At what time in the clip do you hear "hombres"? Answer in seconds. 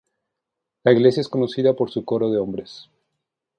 2.39-2.89